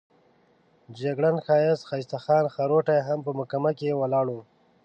[0.99, 1.35] جګړن
[1.85, 4.43] ښایسته خان خروټی هم په محکمه کې ولاړ وو.